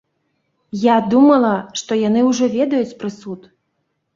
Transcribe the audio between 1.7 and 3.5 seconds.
што яны ўжо ведаюць прысуд.